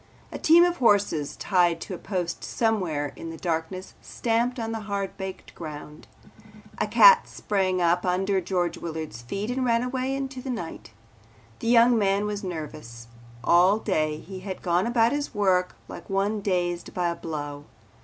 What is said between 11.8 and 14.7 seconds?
man was nervous. All day he had